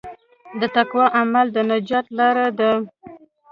[0.59, 2.71] د تقوی عمل د نجات لاره ده.